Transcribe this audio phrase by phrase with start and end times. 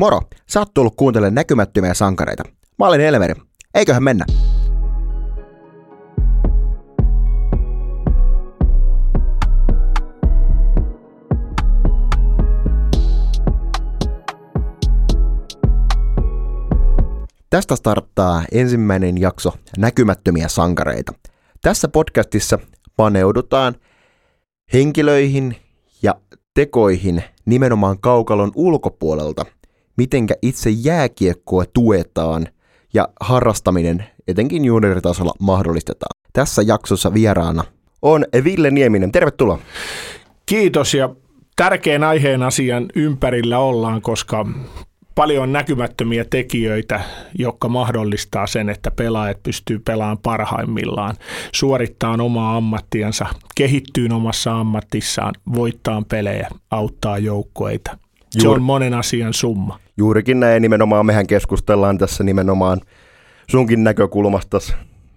[0.00, 0.20] Moro,
[0.50, 2.42] sä oot tullut kuuntelemaan näkymättömiä sankareita.
[2.78, 3.34] Mä olen Elmeri.
[3.74, 4.24] Eiköhän mennä.
[17.50, 21.12] Tästä starttaa ensimmäinen jakso Näkymättömiä sankareita.
[21.62, 22.58] Tässä podcastissa
[22.96, 23.74] paneudutaan
[24.72, 25.56] henkilöihin
[26.02, 26.14] ja
[26.54, 29.44] tekoihin nimenomaan kaukalon ulkopuolelta,
[30.00, 32.46] mitenkä itse jääkiekkoa tuetaan
[32.94, 36.20] ja harrastaminen etenkin junioritasolla mahdollistetaan.
[36.32, 37.64] Tässä jaksossa vieraana
[38.02, 39.12] on Ville Nieminen.
[39.12, 39.58] Tervetuloa.
[40.46, 41.10] Kiitos ja
[41.56, 44.46] tärkeän aiheen asian ympärillä ollaan, koska
[45.14, 47.00] paljon näkymättömiä tekijöitä,
[47.38, 51.16] jotka mahdollistaa sen, että pelaajat pystyy pelaamaan parhaimmillaan,
[51.52, 57.18] suorittaa omaa ammattiansa, kehittyy omassa ammatissaan, voittaa pelejä, auttaa
[58.34, 58.42] joukkueita.
[58.42, 59.78] Se on monen asian summa.
[59.96, 61.06] Juurikin näin nimenomaan.
[61.06, 62.80] Mehän keskustellaan tässä nimenomaan
[63.50, 64.58] sunkin näkökulmasta,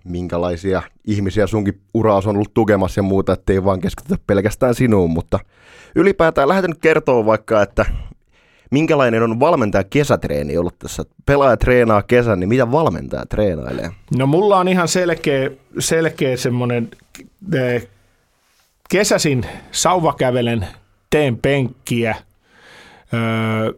[0.03, 5.39] minkälaisia ihmisiä sunkin uraas on ollut tukemassa ja muuta, ettei vaan keskitytä pelkästään sinuun, mutta
[5.95, 7.85] ylipäätään lähdetään nyt kertoa vaikka, että
[8.71, 11.03] minkälainen on valmentaja kesätreeni ollut tässä?
[11.25, 13.89] Pelaaja treenaa kesän, niin mitä valmentaja treenailee?
[14.17, 16.89] No mulla on ihan selkeä, selkeä semmoinen
[17.53, 17.87] eh,
[18.89, 20.67] kesäsin sauvakävelen,
[21.09, 22.15] teen penkkiä
[23.13, 23.73] öö,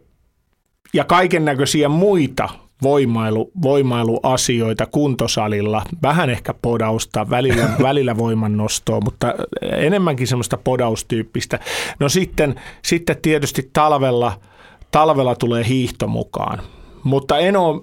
[0.94, 2.48] ja kaiken näköisiä muita
[2.82, 11.58] voimailu, voimailuasioita kuntosalilla, vähän ehkä podausta, välillä, välillä voimannostoa, mutta enemmänkin semmoista podaustyyppistä.
[12.00, 14.32] No sitten, sitten tietysti talvella–
[14.90, 16.62] talvella tulee hiihto mukaan.
[17.04, 17.82] Mutta en ole,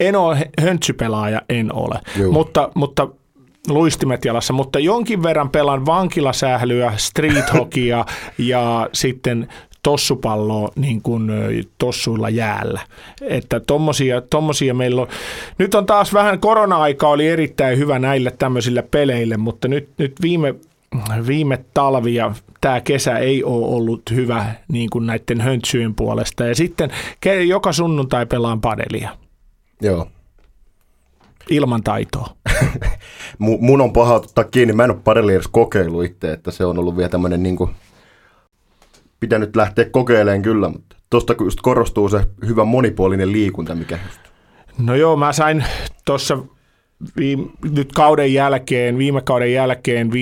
[0.00, 2.00] en ole höntsypelaaja, en ole.
[2.30, 3.08] Mutta, mutta
[3.68, 8.06] luistimet jalassa, mutta jonkin verran pelan vankilasählyä, street hockeya
[8.38, 9.48] ja sitten
[9.86, 11.30] tossupalloa niin kuin
[11.78, 12.80] tossuilla jäällä.
[13.20, 15.08] Että tommosia, tommosia meillä on.
[15.58, 20.54] Nyt on taas vähän, korona-aika oli erittäin hyvä näille tämmöisille peleille, mutta nyt, nyt viime,
[21.26, 26.44] viime talvi ja tämä kesä ei ole ollut hyvä niin kuin näiden höntsyjen puolesta.
[26.44, 26.90] Ja sitten
[27.46, 29.10] joka sunnuntai pelaan padelia.
[29.80, 30.08] Joo.
[31.50, 32.28] Ilman taitoa.
[33.38, 34.72] Mun on paha ottaa kiinni.
[34.72, 37.70] Mä en ole padeli edes kokeillut itse, että se on ollut vielä tämmöinen niin kuin,
[39.20, 44.20] pitänyt lähteä kokeilemaan kyllä, mutta tuosta just korostuu se hyvä monipuolinen liikunta, mikä just.
[44.78, 45.64] No joo, mä sain
[46.04, 46.38] tuossa
[47.16, 50.12] viime, nyt kauden jälkeen, viime kauden jälkeen 15.3.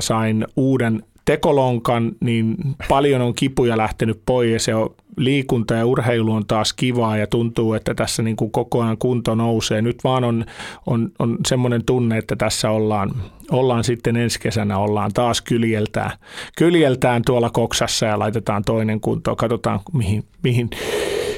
[0.00, 2.56] sain uuden tekolonkan, niin
[2.88, 7.26] paljon on kipuja lähtenyt pois ja se on liikunta ja urheilu on taas kivaa ja
[7.26, 9.82] tuntuu, että tässä niin kuin koko ajan kunto nousee.
[9.82, 10.44] Nyt vaan on,
[10.86, 13.10] on, on semmoinen tunne, että tässä ollaan,
[13.50, 16.10] ollaan sitten ensi kesänä, ollaan taas kyljeltään,
[16.58, 20.70] kyljeltään tuolla koksassa ja laitetaan toinen kunto, katsotaan mihin, mihin,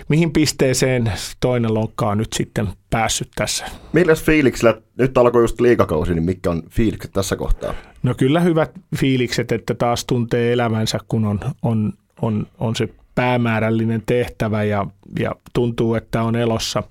[0.09, 3.67] mihin pisteeseen toinen lonkka on nyt sitten päässyt tässä.
[3.93, 7.75] Milläs fiiliksellä, nyt alkoi just liikakausi, niin mikä on fiilikset tässä kohtaa?
[8.03, 12.89] No kyllä hyvät fiilikset, että taas tuntee elämänsä, kun on, on, on, on se
[13.19, 14.87] päämäärällinen tehtävä ja,
[15.19, 16.83] ja tuntuu, että on elossa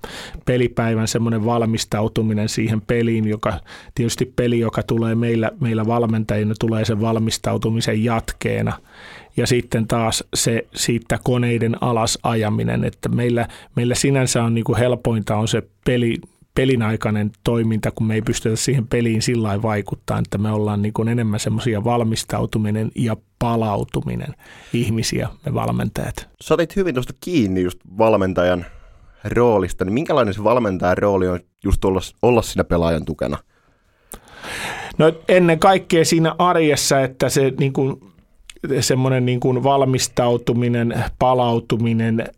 [0.44, 3.60] pelipäivän semmoinen valmistautuminen siihen peliin, joka
[3.94, 8.72] tietysti peli, joka tulee meillä, meillä valmentajina, tulee sen valmistautumisen jatkeena.
[9.36, 14.78] Ja sitten taas se siitä koneiden alas ajaminen, että meillä, meillä sinänsä on niin kuin
[14.78, 16.16] helpointa on se peli,
[16.58, 21.08] pelinaikainen toiminta, kun me ei pystytä siihen peliin sillä vaikuttaa, että me ollaan niin kuin
[21.08, 24.34] enemmän semmoisia valmistautuminen ja palautuminen
[24.72, 26.28] ihmisiä, me valmentajat.
[26.40, 28.66] Sä otit hyvin tuosta kiinni just valmentajan
[29.24, 33.38] roolista, niin minkälainen se valmentajan rooli on just olla, olla siinä pelaajan tukena?
[34.98, 38.00] No ennen kaikkea siinä arjessa, että se niin kuin
[38.80, 42.28] semmoinen niin kuin valmistautuminen, palautuminen,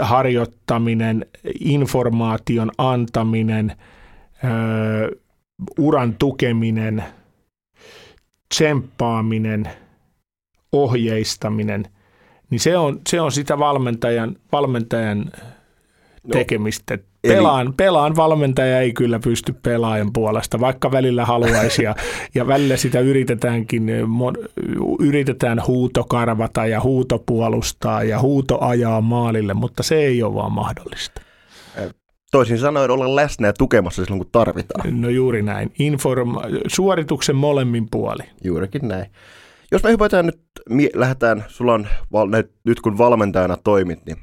[0.00, 1.26] harjoittaminen,
[1.60, 3.76] informaation antaminen,
[5.78, 7.04] uran tukeminen,
[8.54, 9.68] tsemppaaminen,
[10.72, 11.84] ohjeistaminen,
[12.50, 15.32] niin se on, se on sitä valmentajan, valmentajan
[16.32, 16.98] tekemistä.
[17.28, 17.74] Pelaan, Eli...
[17.76, 21.94] pelaan valmentaja ei kyllä pysty pelaajan puolesta, vaikka välillä haluaisi ja,
[22.34, 23.88] ja välillä sitä yritetäänkin,
[25.00, 31.22] yritetään huutokarvata ja huutopuolustaa ja huutoajaa maalille, mutta se ei ole vaan mahdollista.
[32.32, 35.00] Toisin sanoen olla läsnä ja tukemassa silloin, kun tarvitaan.
[35.00, 35.72] No juuri näin.
[35.78, 38.22] Informa- suorituksen molemmin puoli.
[38.44, 39.06] Juurikin näin.
[39.72, 40.40] Jos me hypätään nyt,
[40.94, 41.86] lähdetään, sulla on,
[42.64, 44.16] nyt kun valmentajana toimit, niin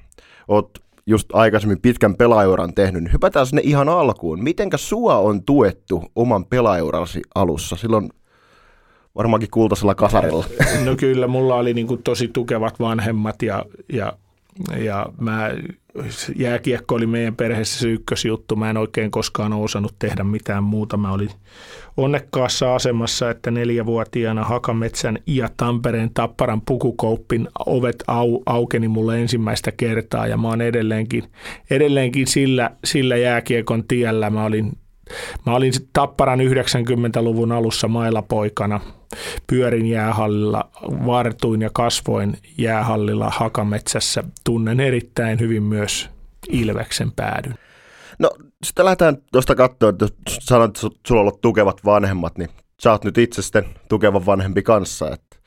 [0.48, 0.69] oot
[1.09, 4.44] just aikaisemmin pitkän pelaajuran tehnyt, niin hypätään sinne ihan alkuun.
[4.44, 7.75] Mitenkä sua on tuettu oman pelaajurasi alussa?
[7.75, 8.09] Silloin
[9.15, 10.45] varmaankin kultaisella kasarilla.
[10.85, 14.13] No kyllä, mulla oli niin kuin tosi tukevat vanhemmat ja, ja
[14.77, 15.51] ja mä,
[16.35, 18.56] jääkiekko oli meidän perheessä se ykkösjuttu.
[18.56, 20.97] Mä en oikein koskaan osannut tehdä mitään muuta.
[20.97, 21.29] Mä olin
[21.97, 30.27] onnekkaassa asemassa, että neljävuotiaana Hakametsän ja Tampereen Tapparan pukukouppin ovet au, aukeni mulle ensimmäistä kertaa
[30.27, 31.23] ja mä oon edelleenkin,
[31.69, 34.29] edelleenkin sillä, sillä jääkiekon tiellä.
[34.29, 34.71] Mä olin
[35.45, 38.79] Mä olin Tapparan 90-luvun alussa mailapoikana.
[39.47, 40.69] Pyörin jäähallilla,
[41.06, 44.23] vartuin ja kasvoin jäähallilla Hakametsässä.
[44.44, 46.09] Tunnen erittäin hyvin myös
[46.50, 47.56] Ilveksen päädyn.
[48.19, 48.29] No
[48.63, 52.50] sitten lähdetään tuosta katsoa, että jos sanot, että sulla on ollut tukevat vanhemmat, niin
[52.83, 55.11] sä oot nyt itse sitten tukevan vanhempi kanssa.
[55.11, 55.38] Että.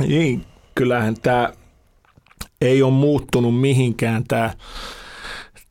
[0.00, 0.44] Niin,
[0.74, 1.52] kyllähän tämä
[2.60, 4.50] ei ole muuttunut mihinkään tämä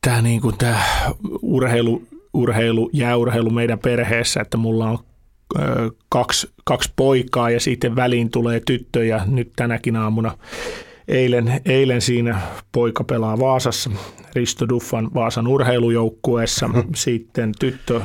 [0.00, 0.82] tämä niinku, tää
[1.42, 2.02] urheilu,
[2.34, 4.98] urheilu, jääurheilu meidän perheessä, että mulla on
[6.08, 10.38] kaksi, kaksi poikaa ja sitten väliin tulee tyttö ja nyt tänäkin aamuna
[11.08, 12.40] eilen, eilen siinä
[12.72, 13.90] poika pelaa Vaasassa,
[14.34, 18.00] Risto Duffan Vaasan urheilujoukkueessa, sitten tyttö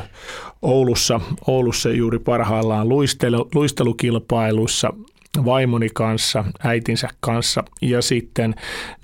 [0.62, 4.94] Oulussa, Oulussa juuri parhaillaan luistelu, luistelukilpailuissa
[5.46, 8.56] vaimoni kanssa, äitinsä kanssa ja sitten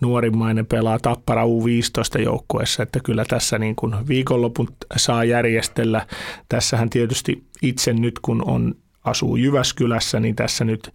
[0.02, 4.68] nuorimmainen pelaa Tappara U15 joukkueessa, että kyllä tässä niin kuin viikonlopun
[4.98, 6.08] saa järjestellä.
[6.50, 10.94] Tässähän tietysti itse nyt kun on asuu Jyväskylässä, niin tässä nyt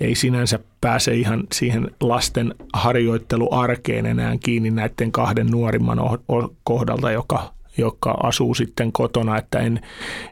[0.00, 5.98] ei sinänsä pääse ihan siihen lasten harjoitteluarkeen enää kiinni näiden kahden nuorimman
[6.64, 9.80] kohdalta, joka joka asuu sitten kotona, että en,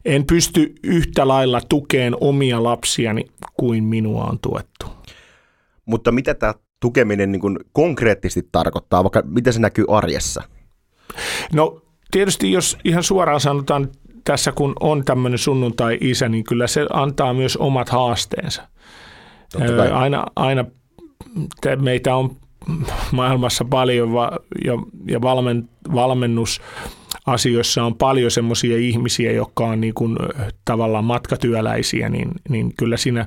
[0.04, 3.24] en pysty yhtä lailla tukeen omia lapsiani
[3.54, 4.86] kuin minua on tuettu.
[5.84, 10.42] Mutta mitä tämä tukeminen niin konkreettisesti tarkoittaa, vaikka miten se näkyy arjessa?
[11.52, 13.88] No tietysti jos ihan suoraan sanotaan,
[14.24, 18.68] tässä kun on tämmöinen sunnuntai-isä, niin kyllä se antaa myös omat haasteensa.
[19.92, 20.64] Aina, aina
[21.80, 22.36] meitä on
[23.12, 24.72] maailmassa paljon va- ja,
[25.08, 26.60] ja valmen, valmennus
[27.26, 30.16] asioissa on paljon semmoisia ihmisiä, jotka on niin kuin
[30.64, 33.26] tavallaan matkatyöläisiä, niin, niin kyllä siinä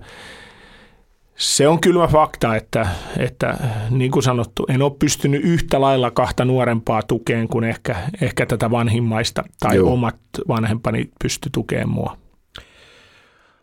[1.41, 2.87] se on kylmä fakta, että,
[3.17, 3.57] että
[3.89, 8.71] niin kuin sanottu, en ole pystynyt yhtä lailla kahta nuorempaa tukeen kuin ehkä, ehkä tätä
[8.71, 9.93] vanhimmaista tai Joo.
[9.93, 10.15] omat
[10.47, 12.17] vanhempani pysty tukemaan mua.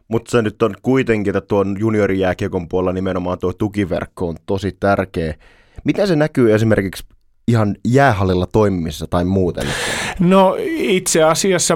[0.08, 5.34] Mutta se nyt on kuitenkin, että tuon juniorijääkiekon puolella nimenomaan tuo tukiverkko on tosi tärkeä.
[5.84, 7.05] Miten se näkyy esimerkiksi
[7.49, 9.66] ihan jäähallilla toimimisessa tai muuten?
[10.20, 11.74] No itse asiassa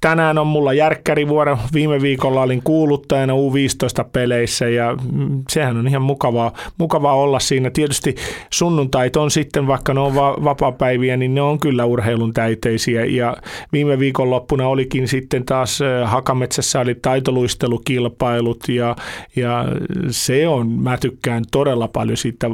[0.00, 1.58] tänään on mulla järkkärivuoro.
[1.74, 7.70] Viime viikolla olin kuuluttajana U15-peleissä ja mm, sehän on ihan mukavaa, mukavaa olla siinä.
[7.70, 8.14] Tietysti
[8.50, 13.04] sunnuntait on sitten, vaikka ne on va- vapaapäiviä, niin ne on kyllä urheilun täyteisiä.
[13.04, 13.36] Ja
[13.72, 18.96] viime viikonloppuna olikin sitten taas Hakametsässä oli taitoluistelukilpailut ja,
[19.36, 19.64] ja
[20.10, 22.50] se on, mä tykkään todella paljon siitä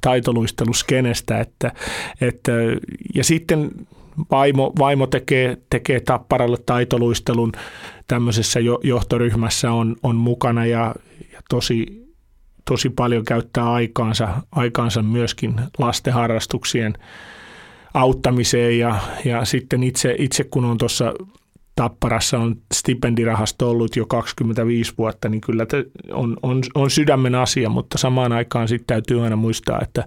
[0.00, 1.40] taitoluisteluskenestä.
[1.40, 1.72] Että,
[2.20, 2.52] että,
[3.14, 3.70] ja sitten
[4.30, 7.52] vaimo, vaimo tekee, tekee Tapparalle taitoluistelun
[8.08, 10.94] tämmöisessä johtoryhmässä on, on mukana ja,
[11.32, 12.06] ja tosi,
[12.64, 16.94] tosi paljon käyttää aikaansa, aikaansa myöskin lastenharrastuksien
[17.94, 21.14] auttamiseen ja, ja sitten itse, itse kun on tuossa
[21.80, 25.66] Tapparassa on stipendirahasto ollut jo 25 vuotta, niin kyllä
[26.12, 30.04] on, on, on sydämen asia, mutta samaan aikaan sitten täytyy aina muistaa, että,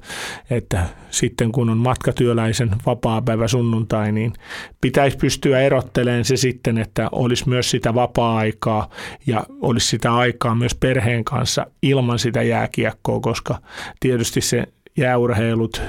[0.50, 4.34] että sitten kun on matkatyöläisen vapaa-päivä sunnuntai, niin
[4.82, 8.90] pitäisi pystyä erottelemaan se sitten, että olisi myös sitä vapaa-aikaa
[9.28, 13.58] ja olisi sitä aikaa myös perheen kanssa ilman sitä jääkiekkoa, koska
[14.00, 14.64] tietysti se
[14.98, 15.82] jääurheilut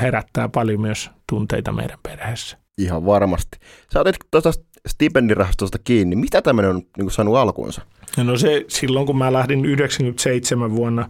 [0.00, 2.58] herättää paljon myös tunteita meidän perheessä.
[2.78, 3.58] Ihan varmasti.
[3.92, 4.52] Sä otit tuosta
[4.88, 6.16] stipendirahastosta kiinni.
[6.16, 7.82] Mitä tämmöinen on niin kuin saanut alkuunsa?
[8.16, 11.08] No se silloin, kun mä lähdin 97 vuonna,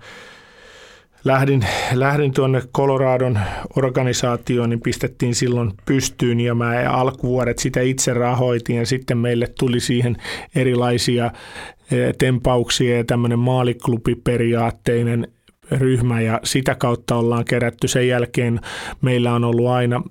[1.25, 3.39] lähdin, lähdin tuonne Coloradon
[3.77, 9.81] organisaatioon, niin pistettiin silloin pystyyn ja mä alkuvuodet sitä itse rahoitin ja sitten meille tuli
[9.81, 10.17] siihen
[10.55, 11.31] erilaisia
[11.91, 15.29] e, tempauksia ja tämmöinen maaliklubiperiaatteinen
[15.71, 17.89] ryhmä ja sitä kautta ollaan kerätty.
[17.89, 18.61] Sen jälkeen
[19.00, 20.03] meillä on ollut aina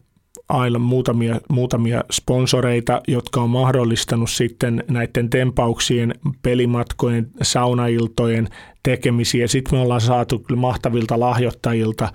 [0.49, 8.47] aina muutamia, muutamia sponsoreita, jotka on mahdollistanut sitten näiden tempauksien, pelimatkojen, saunailtojen
[8.83, 9.47] tekemisiä.
[9.47, 12.13] Sitten me ollaan saatu kyllä mahtavilta lahjoittajilta,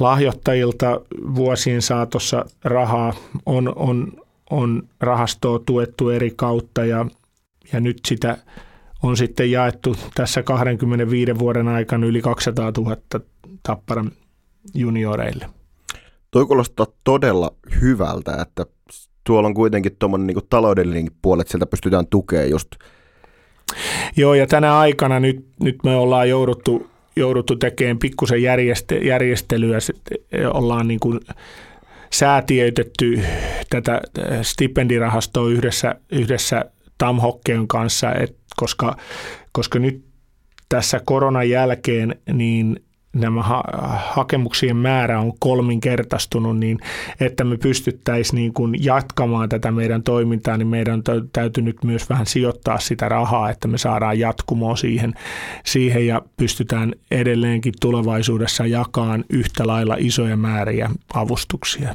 [0.00, 1.00] lahjoittajilta
[1.34, 3.12] vuosien saatossa rahaa.
[3.46, 4.12] On, on,
[4.50, 7.06] on rahastoa tuettu eri kautta ja,
[7.72, 8.38] ja nyt sitä
[9.02, 12.96] on sitten jaettu tässä 25 vuoden aikana yli 200 000
[13.62, 14.12] tapparan
[14.74, 15.46] junioreille.
[16.36, 18.66] Toi kuulostaa todella hyvältä, että
[19.24, 22.68] tuolla on kuitenkin tuommoinen niin taloudellinen puoli, että sieltä pystytään tukemaan just.
[24.16, 28.42] Joo, ja tänä aikana nyt, nyt me ollaan jouduttu, jouduttu tekemään pikkusen
[29.02, 29.78] järjestelyä,
[30.52, 31.20] ollaan niin kuin
[32.12, 33.20] säätiöitetty
[33.70, 34.00] tätä
[34.42, 36.64] stipendirahastoa yhdessä, yhdessä
[36.98, 38.96] Tam Hockeen kanssa, et koska,
[39.52, 40.04] koska nyt
[40.68, 43.64] tässä koronan jälkeen niin nämä ha-
[44.08, 46.78] hakemuksien määrä on kolminkertaistunut, niin
[47.20, 52.26] että me pystyttäisiin niin kuin jatkamaan tätä meidän toimintaa, niin meidän on täytynyt myös vähän
[52.26, 55.14] sijoittaa sitä rahaa, että me saadaan jatkumoa siihen,
[55.64, 61.94] siihen ja pystytään edelleenkin tulevaisuudessa jakamaan yhtä lailla isoja määriä avustuksia.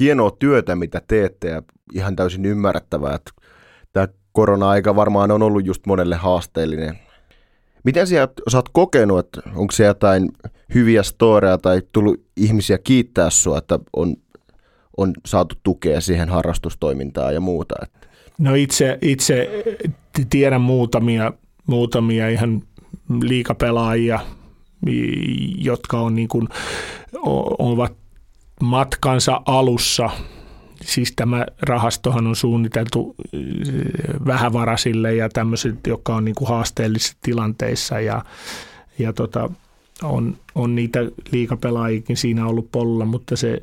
[0.00, 1.62] Hienoa työtä, mitä teette ja
[1.92, 3.30] ihan täysin ymmärrettävää, että
[3.92, 6.98] tämä korona-aika varmaan on ollut just monelle haasteellinen
[7.84, 10.28] Miten sä, sä oot kokenut, että onko se jotain
[10.74, 14.16] hyviä storeja tai tullut ihmisiä kiittää sua, että on,
[14.96, 17.74] on saatu tukea siihen harrastustoimintaan ja muuta?
[18.38, 19.64] No itse, itse
[20.30, 21.32] tiedän muutamia,
[21.66, 22.62] muutamia ihan
[23.22, 24.20] liikapelaajia,
[25.58, 26.48] jotka on niin kuin,
[27.58, 27.92] ovat
[28.62, 30.10] matkansa alussa
[30.84, 33.40] siis tämä rahastohan on suunniteltu äh,
[34.26, 38.24] vähävarasille ja tämmöiset, jotka on niin kuin haasteellisissa tilanteissa ja,
[38.98, 39.50] ja tota,
[40.02, 41.00] on, on niitä
[41.32, 43.62] liikapelaajikin siinä ollut polulla, mutta se,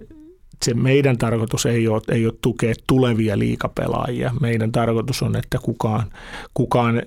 [0.63, 4.33] se meidän tarkoitus ei ole, ei ole tukea tulevia liikapelaajia.
[4.41, 6.11] Meidän tarkoitus on, että kukaan,
[6.53, 7.01] kukaan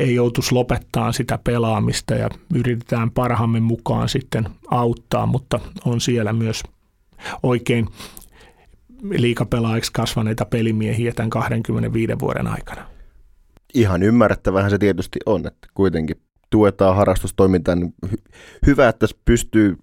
[0.00, 6.62] ei joutuisi lopettaa sitä pelaamista ja yritetään parhaamme mukaan sitten auttaa, mutta on siellä myös
[7.42, 7.88] oikein
[9.02, 12.86] liikapelaajiksi kasvaneita pelimiehiä tämän 25 vuoden aikana.
[13.74, 16.16] Ihan ymmärrettävähän se tietysti on, että kuitenkin
[16.50, 17.74] tuetaan harrastustoimintaa.
[17.74, 18.32] Niin hy-
[18.66, 19.76] hyvä, että pystyy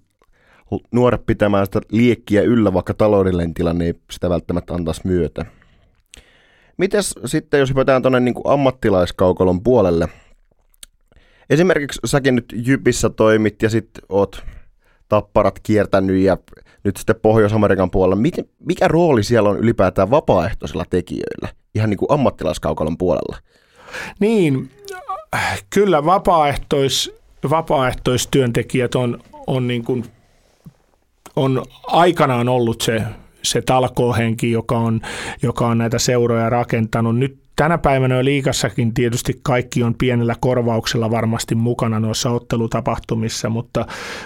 [0.91, 5.45] nuoret pitämään sitä liekkiä yllä, vaikka taloudellinen tilanne ei sitä välttämättä antaisi myötä.
[6.77, 10.07] Mites sitten, jos hypätään tuonne niin ammattilaiskaukolon puolelle?
[11.49, 14.43] Esimerkiksi säkin nyt Jypissä toimit ja sitten oot
[15.09, 16.37] tapparat kiertänyt ja
[16.85, 18.21] nyt sitten Pohjois-Amerikan puolella.
[18.59, 23.37] Mikä rooli siellä on ylipäätään vapaaehtoisilla tekijöillä, ihan niin kuin ammattilaiskaukalon puolella?
[24.19, 24.69] Niin,
[25.69, 27.15] kyllä vapaaehtois,
[27.49, 30.05] vapaaehtoistyöntekijät on, on, niin kuin,
[31.35, 33.01] on aikanaan ollut se,
[33.41, 35.01] se talkoohenki, joka on,
[35.43, 37.17] joka on näitä seuroja rakentanut.
[37.17, 43.85] Nyt Tänä päivänä liikassakin tietysti kaikki on pienellä korvauksella varmasti mukana noissa ottelutapahtumissa, mutta,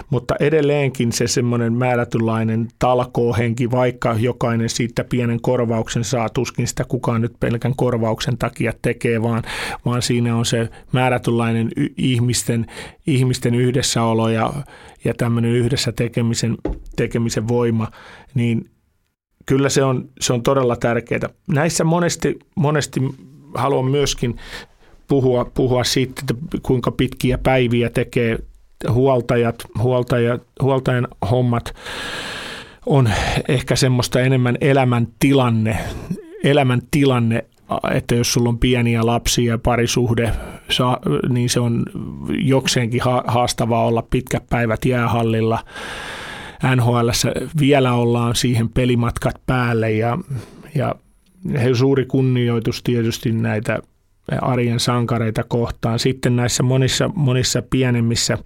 [0.09, 7.21] mutta edelleenkin se semmoinen määrätynlainen talkoohenki, vaikka jokainen siitä pienen korvauksen saa, tuskin sitä kukaan
[7.21, 9.43] nyt pelkän korvauksen takia tekee, vaan,
[9.85, 12.65] vaan siinä on se määrätynlainen y- ihmisten,
[13.07, 14.53] ihmisten yhdessäolo ja,
[15.03, 16.57] ja tämmöinen yhdessä tekemisen,
[16.95, 17.87] tekemisen voima,
[18.33, 18.69] niin
[19.49, 21.29] kyllä se on, se on todella tärkeää.
[21.47, 23.01] Näissä monesti, monesti
[23.53, 24.35] haluan myöskin
[25.07, 28.39] puhua, puhua siitä, että kuinka pitkiä päiviä tekee
[28.91, 31.73] huoltajat, huoltajat huoltajan hommat
[32.85, 33.09] on
[33.47, 35.77] ehkä semmoista enemmän elämäntilanne,
[36.43, 37.45] elämäntilanne
[37.91, 40.31] että jos sulla on pieniä lapsia ja parisuhde,
[41.29, 41.85] niin se on
[42.29, 45.59] jokseenkin haastavaa olla pitkät päivät jäähallilla
[46.75, 47.09] NHL
[47.59, 50.17] vielä ollaan siihen pelimatkat päälle ja,
[50.75, 50.95] ja
[51.73, 53.79] suuri kunnioitus tietysti näitä
[54.41, 55.99] arjen sankareita kohtaan.
[55.99, 58.37] Sitten näissä monissa, monissa pienemmissä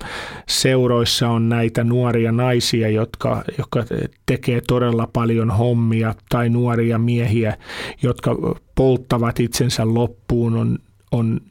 [0.47, 3.85] seuroissa on näitä nuoria naisia, jotka, jotka
[4.25, 7.57] tekee todella paljon hommia, tai nuoria miehiä,
[8.01, 8.35] jotka
[8.75, 10.57] polttavat itsensä loppuun.
[10.57, 10.79] On,
[11.11, 11.41] on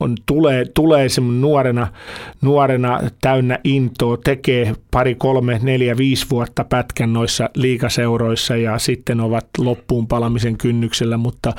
[0.00, 1.06] on, tulee, tulee
[1.40, 1.88] nuorena,
[2.42, 9.46] nuorena täynnä intoa, tekee pari, kolme, neljä, viisi vuotta pätkän noissa liikaseuroissa ja sitten ovat
[9.58, 11.52] loppuun palamisen kynnyksellä, mutta,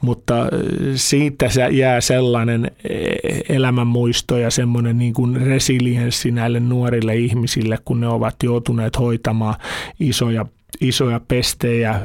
[0.00, 0.48] mutta äh,
[0.94, 8.08] siitä jää sellainen eh, elämänmuisto ja semmoinen niin kuin resilienssi näille nuorille ihmisille, kun ne
[8.08, 9.54] ovat joutuneet hoitamaan
[10.00, 10.46] isoja,
[10.80, 12.00] isoja pestejä,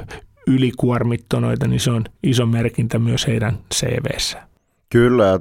[0.48, 4.53] ylikuormittonoita, niin se on iso merkintä myös heidän CVssä.
[4.94, 5.40] Kyllä, ja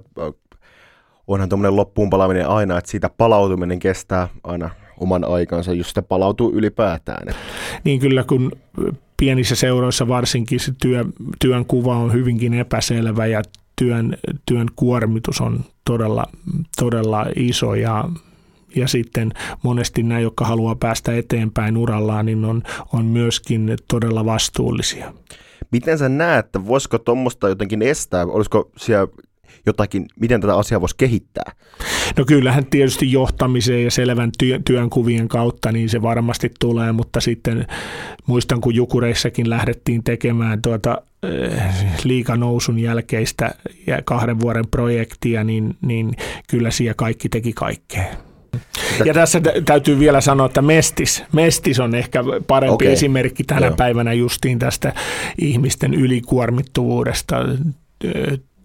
[1.27, 6.53] onhan tuommoinen loppuun palaminen aina, että siitä palautuminen kestää aina oman aikansa, jos sitä palautuu
[6.53, 7.35] ylipäätään.
[7.85, 8.53] Niin kyllä, kun
[9.17, 11.05] pienissä seuroissa varsinkin se työ,
[11.41, 13.43] työn kuva on hyvinkin epäselvä ja
[13.77, 14.17] työn,
[14.47, 16.25] työn kuormitus on todella,
[16.77, 18.09] todella iso ja
[18.77, 19.33] ja sitten
[19.63, 25.15] monesti nämä, jotka haluaa päästä eteenpäin urallaan, niin on, on myöskin todella vastuullisia.
[25.73, 28.27] Miten sä näet, että voisiko tuommoista jotenkin estää?
[28.27, 29.09] Olisiko siellä
[29.67, 31.53] jotakin, miten tätä asiaa voisi kehittää?
[32.17, 37.67] No kyllähän tietysti johtamiseen ja selvän työn, työnkuvien kautta niin se varmasti tulee, mutta sitten
[38.27, 41.63] muistan, kun Jukureissakin lähdettiin tekemään tuota eh,
[42.05, 43.55] liikanousun jälkeistä
[43.87, 46.13] ja kahden vuoden projektia, niin, niin
[46.49, 48.05] kyllä siellä kaikki teki kaikkea.
[49.05, 52.93] Ja tässä täytyy vielä sanoa, että Mestis, Mestis on ehkä parempi okay.
[52.93, 53.77] esimerkki tänä Joo.
[53.77, 54.93] päivänä justiin tästä
[55.39, 57.37] ihmisten ylikuormittuvuudesta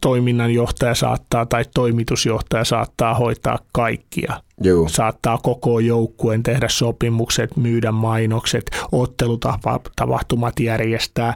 [0.02, 4.42] toiminnanjohtaja saattaa tai toimitusjohtaja saattaa hoitaa kaikkia.
[4.62, 4.90] Joo.
[4.90, 11.36] Saattaa koko joukkueen tehdä sopimukset, myydä mainokset, ottelutapahtumat järjestää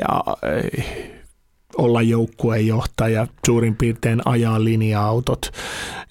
[0.00, 1.19] ja eh,
[1.76, 5.50] olla joukkueenjohtaja, suurin piirtein ajaa linja-autot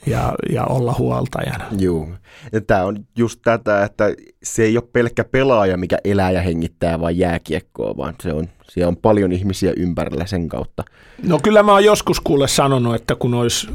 [0.05, 1.65] ja, ja olla huoltajana.
[1.79, 2.07] Joo,
[2.51, 4.05] ja tämä on just tätä, että
[4.43, 8.87] se ei ole pelkkä pelaaja, mikä elää ja hengittää vaan jääkiekkoa, vaan se on, siellä
[8.87, 10.83] on paljon ihmisiä ympärillä sen kautta.
[11.23, 13.67] No kyllä mä oon joskus kuule sanonut, että kun olisi,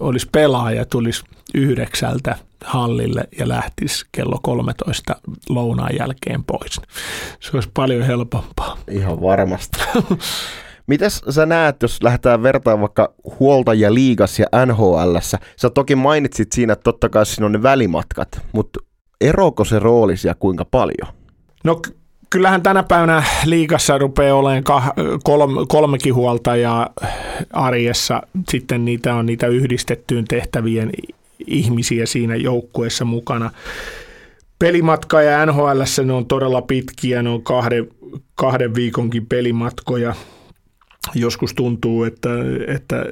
[0.00, 5.16] olisi pelaaja, tulisi yhdeksältä hallille ja lähtisi kello 13
[5.48, 6.80] lounaan jälkeen pois.
[7.40, 8.78] Se olisi paljon helpompaa.
[8.90, 9.78] Ihan varmasti.
[10.90, 15.16] Mites sä näet, jos lähdetään vertaan vaikka huoltajia liigas ja NHL?
[15.56, 18.80] Sä toki mainitsit siinä, että totta kai siinä on ne välimatkat, mutta
[19.20, 21.14] eroako se roolisi ja kuinka paljon?
[21.64, 21.80] No
[22.30, 24.64] kyllähän tänä päivänä liigassa rupeaa olemaan
[25.24, 26.88] kolme, kolmekin huoltajaa
[27.52, 28.22] arjessa.
[28.48, 30.90] Sitten niitä on niitä yhdistettyyn tehtävien
[31.46, 33.50] ihmisiä siinä joukkueessa mukana.
[34.58, 37.88] Pelimatka ja NHL ne on todella pitkiä, ne on kahden,
[38.34, 40.14] kahden viikonkin pelimatkoja–
[41.14, 42.28] joskus tuntuu, että,
[42.66, 43.04] että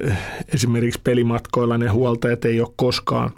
[0.53, 3.31] esimerkiksi pelimatkoilla ne huoltajat ei ole koskaan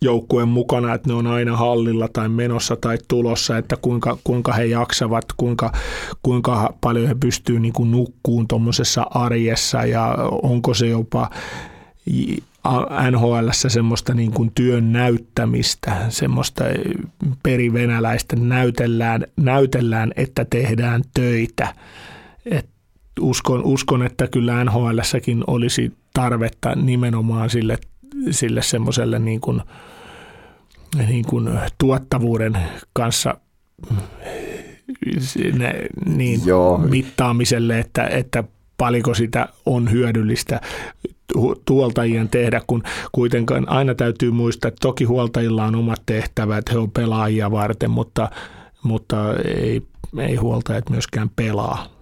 [0.00, 4.64] joukkueen mukana, että ne on aina hallilla tai menossa tai tulossa, että kuinka, kuinka he
[4.64, 5.72] jaksavat, kuinka,
[6.22, 11.30] kuinka paljon he pystyvät niin kuin nukkuun tuommoisessa arjessa ja onko se jopa
[13.10, 16.64] NHL semmoista niin kuin työn näyttämistä, semmoista
[17.42, 21.74] perivenäläistä näytellään, näytellään, että tehdään töitä.
[22.46, 22.68] Et
[23.20, 24.98] uskon, uskon, että kyllä nhl
[25.46, 27.78] olisi tarvetta nimenomaan sille,
[28.30, 29.62] sille semmoiselle niin kuin,
[31.08, 32.58] niin kuin tuottavuuden
[32.92, 33.36] kanssa
[36.06, 36.78] niin, Joo.
[36.78, 38.44] mittaamiselle, että, että
[38.78, 40.60] paljonko sitä on hyödyllistä
[41.64, 46.90] tuoltajien tehdä, kun kuitenkaan aina täytyy muistaa, että toki huoltajilla on omat tehtävät, he on
[46.90, 48.30] pelaajia varten, mutta,
[48.82, 49.82] mutta ei,
[50.18, 51.95] ei huoltajat myöskään pelaa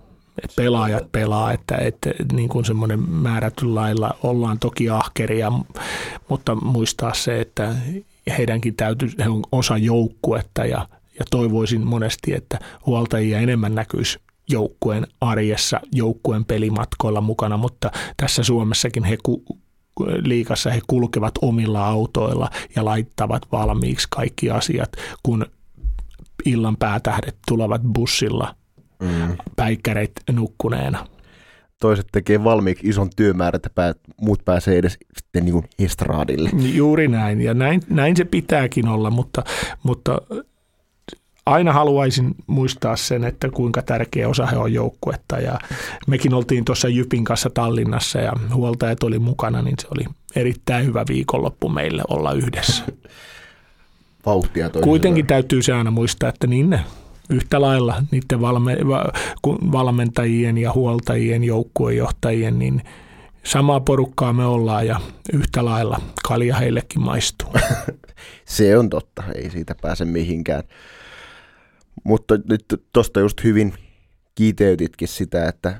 [0.57, 5.53] pelaajat pelaa, että, että niin kuin semmoinen määrätyllä lailla ollaan toki ahkeria,
[6.29, 7.75] mutta muistaa se, että
[8.38, 14.18] heidänkin täytyy, he on osa joukkuetta ja, ja toivoisin monesti, että huoltajia enemmän näkyisi
[14.51, 19.44] joukkueen arjessa, joukkueen pelimatkoilla mukana, mutta tässä Suomessakin he ku,
[20.25, 24.92] liikassa he kulkevat omilla autoilla ja laittavat valmiiksi kaikki asiat,
[25.23, 25.47] kun
[26.44, 28.55] illan päätähdet tulevat bussilla
[29.05, 29.37] mm.
[29.57, 31.07] päikkäreit nukkuneena.
[31.81, 36.51] Toiset tekee valmiiksi ison työmäärän, että päät, muut pääsee edes sitten niin kuin estraadille.
[36.75, 39.45] Juuri näin, ja näin, näin se pitääkin olla, mutta,
[39.83, 40.19] mutta
[41.47, 45.38] aina haluaisin muistaa sen, että kuinka tärkeä osa he on joukkuetta.
[45.38, 45.59] Ja
[46.07, 50.05] mekin oltiin tuossa Jypin kanssa Tallinnassa ja huoltajat oli mukana, niin se oli
[50.37, 52.85] erittäin hyvä viikonloppu meille olla yhdessä.
[54.27, 56.81] Vauhtia Kuitenkin täytyy se aina muistaa, että niin ne
[57.30, 58.76] yhtä lailla niiden valme,
[59.72, 62.82] valmentajien ja huoltajien, joukkuejohtajien, niin
[63.44, 65.00] samaa porukkaa me ollaan ja
[65.32, 67.52] yhtä lailla kalja heillekin maistuu.
[68.44, 70.62] Se on totta, ei siitä pääse mihinkään.
[72.04, 73.74] Mutta nyt tuosta just hyvin
[74.34, 75.76] kiiteytitkin sitä, että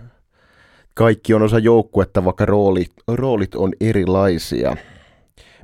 [0.94, 4.76] kaikki on osa joukkuetta, vaikka roolit, roolit on erilaisia.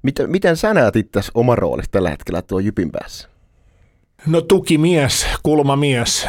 [0.02, 3.28] Miten, miten sä näet itse oma rooli tällä hetkellä tuo Jypin päässä?
[4.26, 6.26] No tukimies, kulmamies,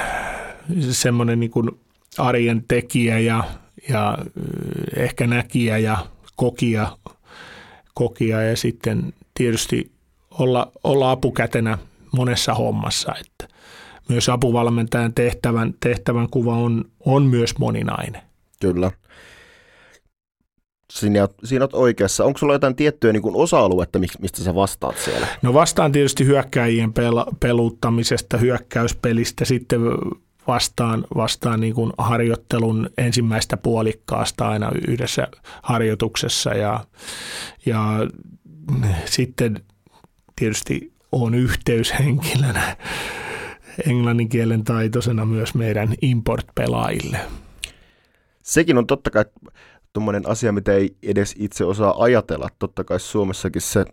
[0.89, 1.69] semmoinen niin kuin
[2.17, 3.43] arjen tekijä ja,
[3.89, 4.17] ja
[4.95, 5.97] ehkä näkijä ja
[6.35, 6.97] kokija,
[7.93, 9.91] kokija ja sitten tietysti
[10.31, 11.77] olla, olla apukätenä
[12.11, 13.13] monessa hommassa.
[13.21, 13.55] Että
[14.09, 18.21] myös apuvalmentajan tehtävän, tehtävän kuva on, on myös moninainen.
[18.61, 18.91] Kyllä.
[20.91, 22.25] Siinä, siinä olet oikeassa.
[22.25, 25.27] Onko sulla jotain tiettyä niin osa-aluetta, mistä sä vastaat siellä?
[25.41, 29.81] No vastaan tietysti hyökkäjien pel- peluuttamisesta, hyökkäyspelistä, sitten
[30.47, 35.27] vastaan, vastaan niin kuin harjoittelun ensimmäistä puolikkaasta aina yhdessä
[35.63, 36.85] harjoituksessa ja,
[37.65, 37.81] ja
[39.05, 39.59] sitten
[40.35, 42.77] tietysti on yhteyshenkilönä
[43.87, 47.19] englannin kielen taitoisena myös meidän import-pelaajille.
[48.43, 49.25] Sekin on totta kai
[49.93, 52.47] tuommoinen asia, mitä ei edes itse osaa ajatella.
[52.59, 53.85] Totta kai Suomessakin se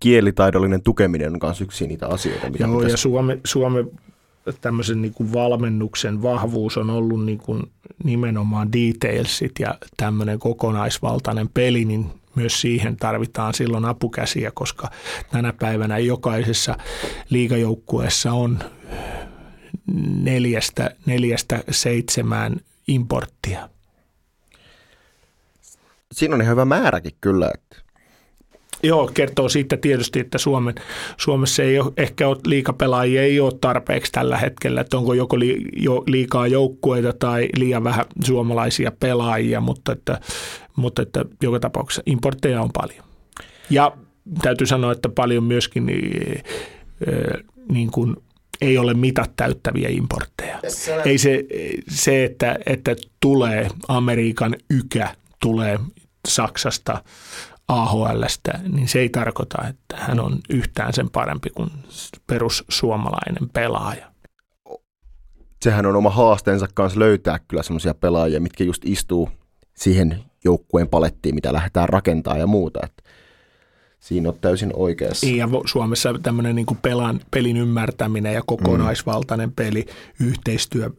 [0.00, 2.50] kielitaidollinen tukeminen on myös yksi niitä asioita.
[2.50, 2.92] Mitä Joo, pitäisi...
[2.92, 3.84] ja Suome, Suome
[4.60, 7.62] tämmöisen niin kuin valmennuksen vahvuus on ollut niin kuin
[8.04, 14.90] nimenomaan detailsit ja tämmöinen kokonaisvaltainen peli, niin myös siihen tarvitaan silloin apukäsiä, koska
[15.30, 16.76] tänä päivänä jokaisessa
[17.30, 18.58] liigajoukkueessa on
[20.22, 23.68] neljästä, neljästä seitsemään importtia.
[26.12, 27.50] Siinä on ihan hyvä määräkin kyllä.
[27.54, 27.92] Että.
[28.82, 30.74] Joo, kertoo siitä tietysti, että Suomen,
[31.16, 35.64] Suomessa ei ole, ehkä ole liikapelaajia ei ole tarpeeksi tällä hetkellä, että onko joko li,
[35.76, 40.20] jo, liikaa joukkueita tai liian vähän suomalaisia pelaajia, mutta että,
[40.76, 43.04] mutta että joka tapauksessa importteja on paljon.
[43.70, 43.96] Ja
[44.42, 46.42] täytyy sanoa, että paljon myöskin niin,
[47.72, 48.16] niin kuin
[48.60, 50.60] ei ole mitat täyttäviä importteja.
[51.04, 51.44] Ei se,
[51.88, 55.78] se että, että tulee Amerikan ykä, tulee
[56.28, 57.04] Saksasta,
[57.68, 61.70] AHLstä, niin se ei tarkoita, että hän on yhtään sen parempi kuin
[62.26, 64.12] perussuomalainen pelaaja.
[65.62, 69.30] Sehän on oma haasteensa kanssa löytää kyllä semmoisia pelaajia, mitkä just istuu
[69.74, 72.80] siihen joukkueen palettiin, mitä lähdetään rakentamaan ja muuta.
[72.82, 73.02] Että
[74.00, 75.26] siinä on täysin oikeassa.
[75.26, 79.54] Ja Suomessa tämmöinen niin pelan, pelin ymmärtäminen ja kokonaisvaltainen mm.
[79.54, 79.86] peli,
[80.20, 80.90] yhteistyö,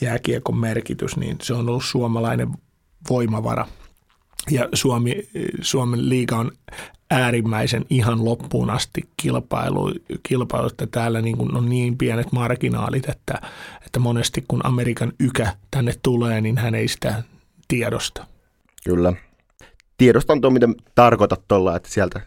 [0.00, 2.48] jääkiekon merkitys, niin se on ollut suomalainen
[3.10, 3.66] voimavara.
[4.50, 5.28] Ja Suomi,
[5.60, 6.52] Suomen liiga on
[7.10, 13.40] äärimmäisen ihan loppuun asti kilpailu, kilpailu että täällä niin kuin on niin pienet marginaalit, että,
[13.86, 17.22] että monesti kun Amerikan ykä tänne tulee, niin hän ei sitä
[17.68, 18.26] tiedosta.
[18.84, 19.12] Kyllä.
[19.98, 22.20] Tiedostan tuo, mitä tarkoitat tuolla, että sieltä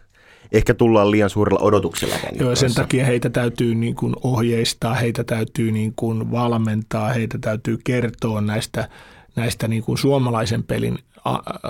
[0.52, 2.14] ehkä tullaan liian suurella odotuksella.
[2.40, 7.78] Joo, sen takia heitä täytyy niin kuin ohjeistaa, heitä täytyy niin kuin valmentaa, heitä täytyy
[7.84, 8.88] kertoa näistä,
[9.36, 10.98] näistä niin kuin suomalaisen pelin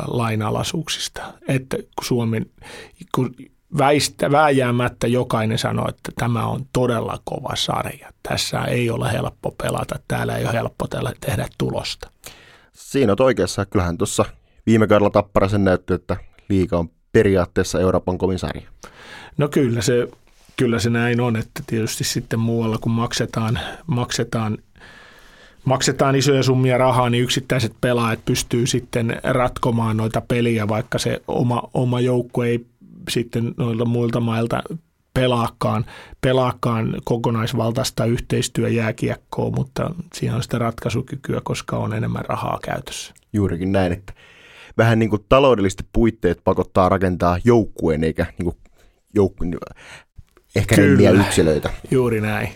[0.07, 1.23] lainalaisuuksista.
[1.49, 2.47] Että Suomen,
[3.15, 3.35] kun
[3.79, 8.13] väistä, vääjäämättä jokainen sanoo, että tämä on todella kova sarja.
[8.29, 10.87] Tässä ei ole helppo pelata, täällä ei ole helppo
[11.21, 12.11] tehdä tulosta.
[12.73, 13.67] Siinä on oikeassa.
[13.67, 14.25] Kyllähän tuossa
[14.67, 16.17] viime kaudella Tapparasen näytti, että
[16.49, 18.69] liika on periaatteessa Euroopan kovin sarja.
[19.39, 20.09] No kyllä se,
[20.57, 24.59] kyllä se näin on, että tietysti sitten muualla kun maksetaan, maksetaan
[25.67, 31.63] maksetaan isoja summia rahaa, niin yksittäiset pelaajat pystyy sitten ratkomaan noita peliä, vaikka se oma,
[31.75, 32.67] oma joukko ei
[33.11, 34.63] sitten noilta muilta mailta
[35.15, 35.85] pelaakaan,
[36.21, 43.15] pelaakaan kokonaisvaltaista yhteistyöjääkiekkoa, mutta siinä on sitä ratkaisukykyä, koska on enemmän rahaa käytössä.
[43.33, 44.13] Juurikin näin, että
[44.79, 48.57] vähän niin kuin taloudelliset puitteet pakottaa rakentaa joukkueen, eikä niin kuin
[49.15, 49.57] joukkueen,
[50.57, 51.71] ehkä Kyllä, yksilöitä.
[51.91, 52.49] juuri näin.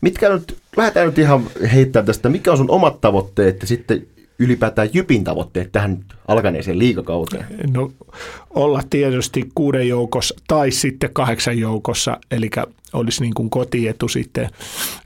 [0.00, 4.06] Mitkä nyt, lähdetään nyt ihan heittämään tästä, mikä on sun omat tavoitteet ja sitten
[4.38, 7.46] ylipäätään Jypin tavoitteet tähän alkaneeseen liikakauteen?
[7.72, 7.92] No
[8.50, 12.50] olla tietysti kuuden joukossa tai sitten kahdeksan joukossa, eli
[12.92, 14.48] olisi niin kuin kotietu sitten,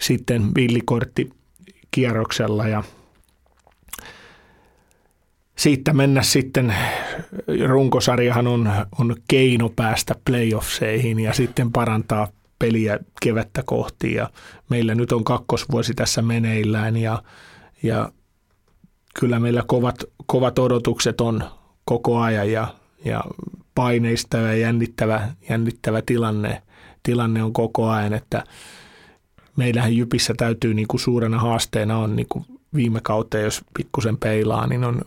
[0.01, 1.31] sitten villikortti
[1.91, 2.85] kierroksella ja
[5.57, 6.75] siitä mennä sitten,
[7.69, 12.29] runkosarjahan on, on keino päästä playoffseihin ja sitten parantaa
[12.63, 14.31] peliä kevättä kohti ja
[14.69, 17.23] meillä nyt on kakkosvuosi tässä meneillään ja,
[17.83, 18.13] ja
[19.21, 21.45] kyllä meillä kovat, kovat odotukset on
[21.85, 23.25] koko ajan ja, ja
[23.75, 26.63] paineista ja jännittävä, jännittävä tilanne,
[27.03, 28.45] tilanne on koko ajan, että
[29.57, 32.45] meillähän Jypissä täytyy niin kuin suurena haasteena on niin kuin
[32.75, 35.03] viime kautta, jos pikkusen peilaa, niin on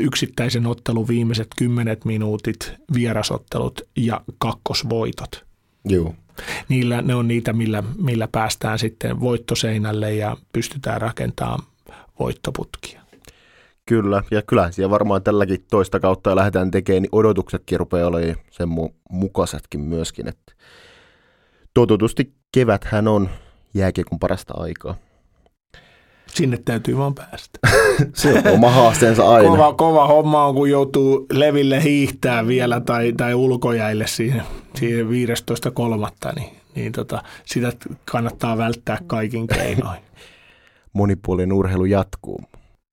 [0.00, 5.45] yksittäisen ottelun viimeiset kymmenet minuutit, vierasottelut ja kakkosvoitot.
[5.86, 6.14] Joo.
[6.68, 11.62] Niillä, ne on niitä, millä, millä päästään sitten voittoseinälle ja pystytään rakentamaan
[12.18, 13.00] voittoputkia.
[13.86, 18.68] Kyllä, ja kyllä siellä varmaan tälläkin toista kautta lähdetään tekemään, niin odotuksetkin rupeaa olemaan sen
[18.68, 20.28] mu- mukaisetkin myöskin.
[20.28, 20.52] Että
[21.74, 23.28] totutusti keväthän on
[23.74, 24.94] jääkiekon parasta aikaa.
[26.26, 27.58] Sinne täytyy vaan päästä.
[28.14, 29.48] Se on oma haasteensa aina.
[29.48, 34.42] Kova, kova homma on, kun joutuu leville hiihtää vielä tai, tai ulkojäille siihen,
[34.74, 35.12] siihen 15.3.
[36.34, 37.72] Niin, niin tota, sitä
[38.10, 40.00] kannattaa välttää kaikin keinoin.
[40.92, 42.40] Monipuolinen urheilu jatkuu.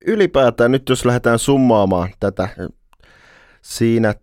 [0.06, 2.50] Ylipäätään nyt jos lähdetään summaamaan tätä
[3.62, 4.16] siinä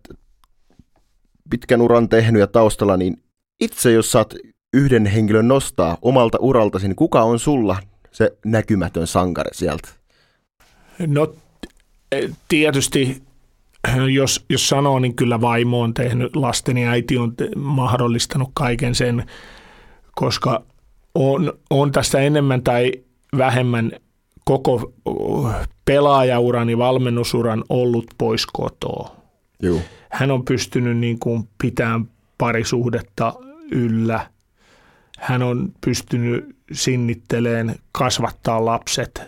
[1.49, 3.23] pitkän uran tehnyt ja taustalla, niin
[3.59, 4.33] itse jos saat
[4.73, 7.77] yhden henkilön nostaa omalta uraltasi, niin kuka on sulla
[8.11, 9.89] se näkymätön sankari sieltä?
[11.07, 11.33] No
[12.47, 13.23] tietysti,
[14.13, 19.25] jos, jos sanoo, niin kyllä vaimo on tehnyt, lasteni äiti on te- mahdollistanut kaiken sen,
[20.15, 20.63] koska
[21.15, 22.91] on, on tästä enemmän tai
[23.37, 23.91] vähemmän
[24.45, 24.93] koko
[25.85, 29.15] pelaajaurani, valmennusuran ollut pois kotoa.
[29.61, 29.79] Joo.
[30.09, 33.33] Hän on pystynyt niin kuin pitämään parisuhdetta
[33.71, 34.27] yllä.
[35.19, 39.21] Hän on pystynyt sinnitteleen kasvattaa lapset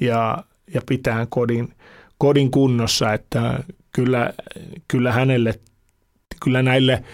[0.00, 1.74] ja, ja pitää kodin,
[2.18, 4.32] kodin kunnossa, että kyllä,
[4.88, 5.60] kyllä hänelle,
[6.42, 7.04] kyllä näille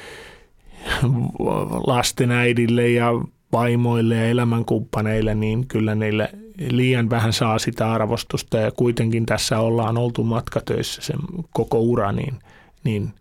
[1.87, 3.11] lasten äidille ja
[3.53, 6.31] vaimoille ja elämänkumppaneille, niin kyllä niille
[6.71, 8.59] liian vähän saa sitä arvostusta.
[8.59, 11.19] Ja kuitenkin tässä ollaan oltu matkatöissä sen
[11.51, 12.35] koko ura, niin,
[12.85, 13.13] niin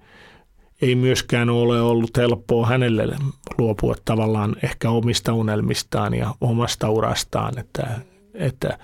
[0.81, 3.15] ei myöskään ole ollut helppoa hänelle
[3.57, 7.99] luopua tavallaan ehkä omista unelmistaan ja omasta urastaan, että,
[8.33, 8.77] että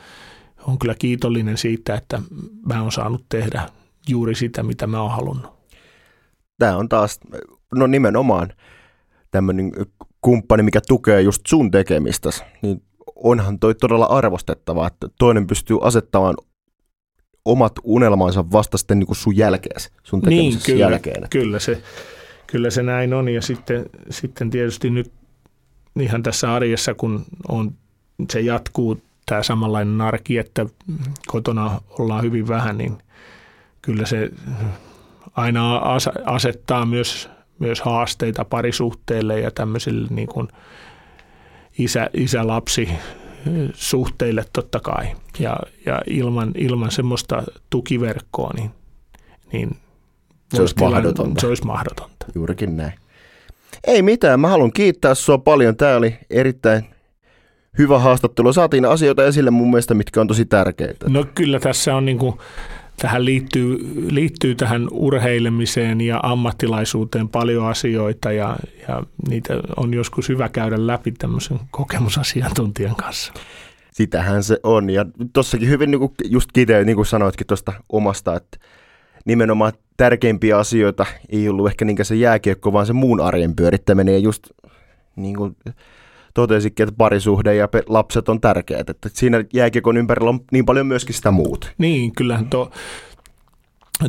[0.67, 2.21] on kyllä kiitollinen siitä, että
[2.65, 3.69] mä oon saanut tehdä
[4.10, 5.51] juuri sitä, mitä mä oon halunnut.
[6.60, 7.19] Tämä on taas,
[7.75, 8.54] no nimenomaan
[9.32, 9.71] tämmöinen
[10.21, 12.30] kumppani, mikä tukee just sun tekemistä,
[12.62, 12.84] niin
[13.15, 16.36] onhan toi todella arvostettavaa, että toinen pystyy asettamaan
[17.45, 21.27] omat unelmansa vasta sitten niin kuin sun jälkeen, sun niin, kyllä, jälkeen.
[21.30, 21.82] Kyllä se,
[22.47, 25.12] kyllä se näin on ja sitten, sitten tietysti nyt
[25.99, 27.71] ihan tässä arjessa, kun on,
[28.32, 30.65] se jatkuu tämä samanlainen arki, että
[31.27, 32.97] kotona ollaan hyvin vähän, niin
[33.82, 34.30] kyllä se
[35.36, 35.82] aina
[36.25, 40.47] asettaa myös, myös haasteita parisuhteille ja tämmöisille niin kuin
[41.80, 42.89] isä, isä-lapsi
[43.73, 45.06] suhteille totta kai.
[45.39, 48.71] Ja, ja ilman, ilman semmoista tukiverkkoa, niin,
[49.54, 49.77] niin
[50.54, 51.41] se olisi mahdotonta.
[51.41, 52.25] Se olisi mahdotonta.
[52.36, 52.93] Juurikin näin.
[53.88, 55.77] Ei mitään, mä haluan kiittää sua paljon.
[55.77, 56.86] Tämä oli erittäin
[57.77, 58.54] hyvä haastattelu.
[58.54, 61.10] Saatiin asioita esille mun mielestä, mitkä on tosi tärkeitä.
[61.10, 62.38] No kyllä tässä on niin kuin,
[63.01, 63.77] tähän liittyy,
[64.09, 68.55] liittyy tähän urheilemiseen ja ammattilaisuuteen paljon asioita ja,
[68.87, 73.33] ja niitä on joskus hyvä käydä läpi tämmöisen kokemusasiantuntijan kanssa.
[73.91, 78.35] Sitähän se on ja tossakin hyvin niin kuin just kiteyt, niin kuin sanoitkin tuosta omasta,
[78.35, 78.57] että
[79.25, 84.19] nimenomaan tärkeimpiä asioita ei ollut ehkä niinkään se jääkiekko, vaan se muun arjen pyörittäminen ja
[84.19, 84.49] just
[85.15, 85.55] niin kuin
[86.34, 88.89] totesikin, että parisuhde ja lapset on tärkeät.
[88.89, 91.72] Että siinä jääkiekon ympärillä on niin paljon myöskin sitä muut.
[91.78, 92.72] Niin, kyllähän to,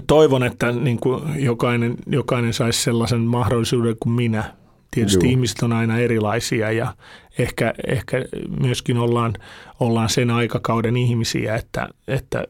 [0.07, 4.45] toivon, että niin kuin jokainen, jokainen saisi sellaisen mahdollisuuden kuin minä.
[4.91, 5.31] Tietysti Juu.
[5.31, 6.95] ihmiset on aina erilaisia ja
[7.39, 8.25] ehkä, ehkä
[8.61, 9.35] myöskin ollaan,
[9.81, 12.45] ollaan sen aikakauden ihmisiä, että, että,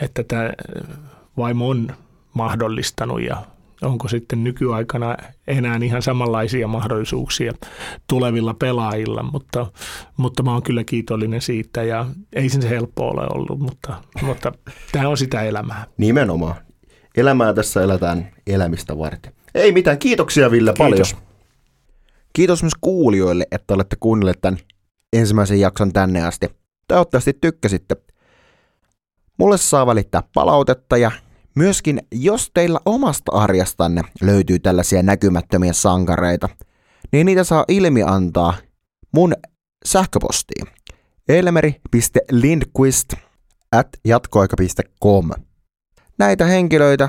[0.00, 0.50] että tämä
[1.36, 1.88] vaimo on
[2.34, 3.42] mahdollistanut ja
[3.84, 5.16] onko sitten nykyaikana
[5.46, 7.52] enää ihan samanlaisia mahdollisuuksia
[8.06, 9.66] tulevilla pelaajilla, mutta,
[10.16, 14.52] mutta mä oon kyllä kiitollinen siitä ja ei sen se helppo ole ollut, mutta, mutta
[14.92, 15.86] tämä on sitä elämää.
[15.96, 16.54] Nimenomaan.
[17.16, 19.32] Elämää tässä eletään elämistä varten.
[19.54, 21.12] Ei mitään, kiitoksia Ville Kiitos.
[21.12, 21.26] paljon.
[22.32, 24.58] Kiitos myös kuulijoille, että olette kuunnelleet tämän
[25.12, 26.48] ensimmäisen jakson tänne asti.
[26.88, 27.96] Toivottavasti tykkäsitte.
[29.38, 31.12] Mulle saa välittää palautetta ja
[31.54, 36.48] Myöskin jos teillä omasta arjastanne löytyy tällaisia näkymättömiä sankareita,
[37.12, 38.54] niin niitä saa ilmi antaa
[39.12, 39.34] mun
[39.84, 40.66] sähköpostiin
[41.28, 43.12] elmeri.lindquist
[43.72, 45.30] at jatkoaika.com.
[46.18, 47.08] Näitä henkilöitä,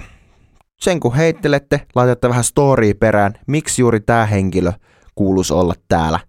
[0.82, 4.72] sen kun heittelette, laitatte vähän story perään, miksi juuri tämä henkilö
[5.16, 6.20] kuuluisi olla täällä.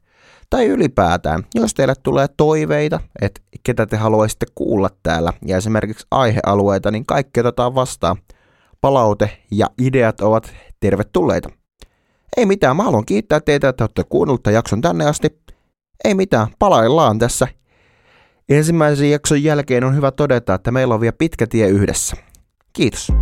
[0.56, 6.90] Tai ylipäätään, jos teille tulee toiveita, että ketä te haluaisitte kuulla täällä ja esimerkiksi aihealueita,
[6.90, 8.16] niin kaikki otetaan vastaan.
[8.80, 11.48] Palaute ja ideat ovat tervetulleita.
[12.36, 15.40] Ei mitään, mä haluan kiittää teitä, että olette kuunnellut tämän jakson tänne asti.
[16.04, 17.48] Ei mitään, palaillaan tässä.
[18.48, 22.16] Ensimmäisen jakson jälkeen on hyvä todeta, että meillä on vielä pitkä tie yhdessä.
[22.72, 23.12] Kiitos.